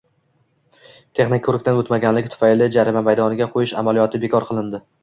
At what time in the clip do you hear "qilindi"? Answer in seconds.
4.53-4.87